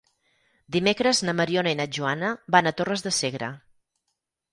[0.75, 3.51] Dimecres na Mariona i na Joana van a Torres de Segre.